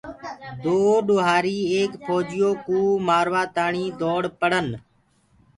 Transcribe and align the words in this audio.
دو 0.63 0.77
ڏوهآريٚ 1.07 1.67
ايڪ 1.73 1.91
ڦوجِيو 2.07 2.49
ڪوُ 2.65 2.79
مآروآ 3.07 3.43
تآڻيٚ 3.55 3.95
دوڙ 4.01 4.21
پڙَن 4.39 4.67